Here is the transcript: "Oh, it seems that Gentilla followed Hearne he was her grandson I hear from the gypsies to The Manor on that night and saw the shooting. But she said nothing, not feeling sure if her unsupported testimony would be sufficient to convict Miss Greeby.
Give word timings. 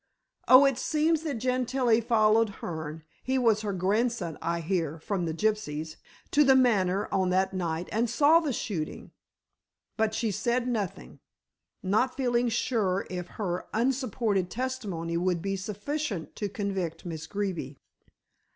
"Oh, 0.47 0.65
it 0.65 0.79
seems 0.79 1.21
that 1.21 1.35
Gentilla 1.37 2.01
followed 2.01 2.49
Hearne 2.61 3.03
he 3.21 3.37
was 3.37 3.61
her 3.61 3.71
grandson 3.71 4.35
I 4.41 4.59
hear 4.61 4.97
from 4.97 5.25
the 5.25 5.31
gypsies 5.35 5.97
to 6.31 6.43
The 6.43 6.55
Manor 6.55 7.07
on 7.11 7.29
that 7.29 7.53
night 7.53 7.87
and 7.91 8.09
saw 8.09 8.39
the 8.39 8.51
shooting. 8.51 9.11
But 9.97 10.15
she 10.15 10.31
said 10.31 10.67
nothing, 10.67 11.19
not 11.83 12.17
feeling 12.17 12.49
sure 12.49 13.05
if 13.11 13.27
her 13.37 13.67
unsupported 13.75 14.49
testimony 14.49 15.17
would 15.17 15.39
be 15.39 15.55
sufficient 15.55 16.35
to 16.37 16.49
convict 16.49 17.05
Miss 17.05 17.27
Greeby. 17.27 17.77